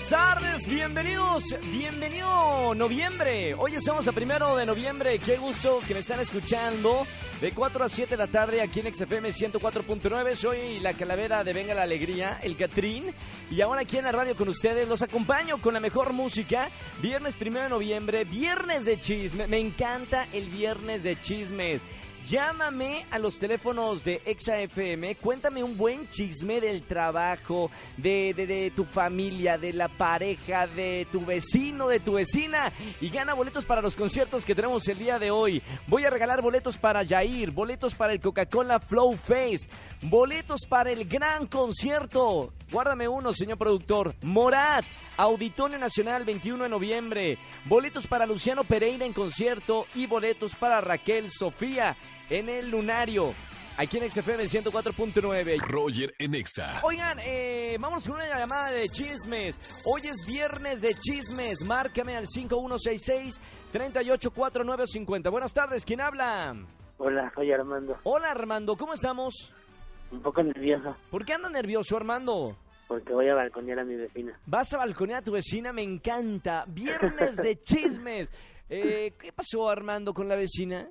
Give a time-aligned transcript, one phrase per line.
[0.00, 3.54] Buenas tardes, bienvenidos, bienvenido noviembre.
[3.54, 5.18] Hoy estamos a primero de noviembre.
[5.18, 7.06] Qué gusto que me están escuchando
[7.38, 10.34] de 4 a 7 de la tarde aquí en XFM 104.9.
[10.34, 13.12] Soy la calavera de Venga la Alegría, el Catrín.
[13.50, 16.70] Y ahora aquí en la radio con ustedes los acompaño con la mejor música.
[17.02, 19.46] Viernes primero de noviembre, viernes de chisme.
[19.48, 21.82] Me encanta el viernes de chismes.
[22.28, 28.70] Llámame a los teléfonos de ExaFM, cuéntame un buen chisme del trabajo, de, de, de,
[28.70, 33.80] tu familia, de la pareja, de tu vecino, de tu vecina y gana boletos para
[33.80, 35.62] los conciertos que tenemos el día de hoy.
[35.88, 39.68] Voy a regalar boletos para Jair, boletos para el Coca-Cola Flow Face,
[40.02, 42.52] boletos para el gran concierto.
[42.70, 44.14] Guárdame uno, señor productor.
[44.22, 44.84] Morat,
[45.16, 47.38] Auditorio Nacional 21 de noviembre.
[47.64, 51.96] Boletos para Luciano Pereira en concierto y boletos para Raquel Sofía
[52.28, 53.34] en el Lunario.
[53.76, 55.58] Aquí en XFM 104.9.
[55.60, 56.80] Roger en Exa.
[56.82, 59.58] Oigan, eh, vamos con una llamada de chismes.
[59.86, 61.64] Hoy es viernes de chismes.
[61.64, 62.26] Márcame al
[63.72, 65.30] 5166-384950.
[65.30, 66.54] Buenas tardes, ¿quién habla?
[66.98, 67.96] Hola, soy Armando.
[68.02, 69.54] Hola Armando, ¿cómo estamos?
[70.10, 72.56] Un poco nervioso ¿Por qué anda nervioso Armando?
[72.88, 74.36] porque voy a balconear a mi vecina.
[74.46, 76.64] Vas a balconear a tu vecina, me encanta.
[76.66, 78.32] Viernes de chismes.
[78.68, 80.88] Eh, ¿Qué pasó Armando con la vecina?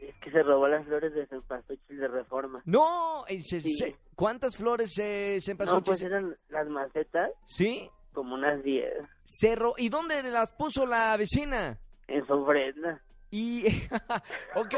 [0.00, 2.62] Es que se robó las flores de cempasúchil de reforma.
[2.64, 3.74] No, se- Sí.
[3.74, 7.90] se- ¿cuántas flores se empezó No, pues eran las macetas, ¿Sí?
[8.12, 8.92] como unas 10,
[9.24, 9.74] Cerro.
[9.76, 11.78] ¿Y dónde las puso la vecina?
[12.06, 13.02] en su ofrenda.
[13.30, 13.64] Y,
[14.56, 14.74] ok,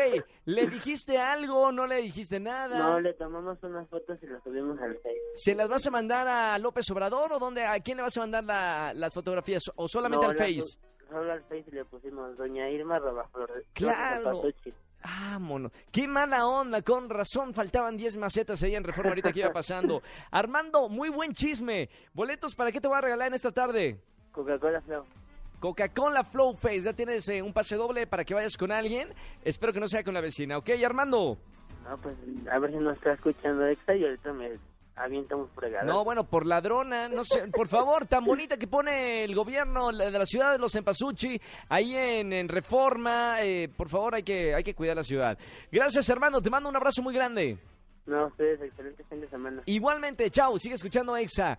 [0.47, 1.71] ¿le dijiste algo?
[1.71, 2.77] ¿No le dijiste nada?
[2.79, 5.21] No, le tomamos unas fotos y las subimos al Face.
[5.35, 7.65] ¿Se las vas a mandar a López Obrador o dónde?
[7.65, 9.63] ¿A quién le vas a mandar la- las fotografías?
[9.77, 10.81] ¿O solamente No, al Face?
[11.09, 13.65] Solo al Face y le pusimos Doña Irma roba flores.
[13.73, 14.25] Claro.
[14.33, 14.75] cempasúchil.
[15.03, 15.71] Ah, mono.
[15.91, 17.55] Qué mala onda, con razón.
[17.55, 20.03] Faltaban 10 macetas ahí en Reforma ahorita que iba pasando.
[20.31, 21.89] Armando, muy buen chisme.
[22.13, 23.99] ¿Boletos para qué te voy a regalar en esta tarde?
[24.33, 25.05] Coca-Cola Flow.
[25.59, 26.83] Coca-Cola Flow Face.
[26.83, 29.09] Ya tienes eh, un pase doble para que vayas con alguien.
[29.45, 31.39] Espero que no sea con la vecina, ¿ok, Armando?
[31.89, 32.17] No, pues
[32.51, 34.59] a ver si nos está escuchando Exa y ahorita me
[35.85, 40.11] No, bueno, por ladrona, no sé, por favor, tan bonita que pone el gobierno de
[40.11, 44.63] la ciudad de los Empasuchi, ahí en, en Reforma, eh, por favor, hay que, hay
[44.63, 45.39] que cuidar la ciudad.
[45.71, 47.59] Gracias, hermano, te mando un abrazo muy grande.
[48.07, 49.63] No, ustedes, excelente fin de semana.
[49.67, 51.57] Igualmente, chao, sigue escuchando Exa.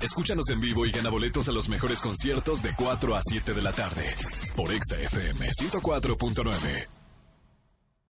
[0.00, 3.62] Escúchanos en vivo y gana boletos a los mejores conciertos de 4 a 7 de
[3.62, 4.14] la tarde
[4.54, 6.97] por Exa FM 104.9.